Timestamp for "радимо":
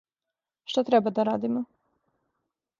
1.31-1.61